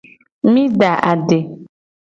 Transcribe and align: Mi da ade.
Mi 0.53 0.63
da 0.79 0.91
ade. 1.11 1.39